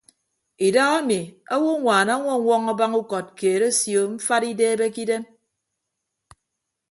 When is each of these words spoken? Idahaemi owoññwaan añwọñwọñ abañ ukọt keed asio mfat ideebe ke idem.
Idahaemi 0.67 1.19
owoññwaan 1.55 2.07
añwọñwọñ 2.15 2.63
abañ 2.73 2.93
ukọt 3.01 3.27
keed 3.37 3.61
asio 3.69 4.01
mfat 4.13 4.43
ideebe 4.51 4.85
ke 4.93 4.99
idem. 5.03 5.23